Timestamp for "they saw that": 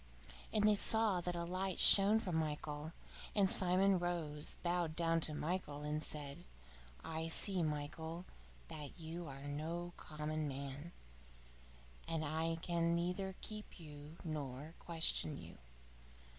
0.67-1.35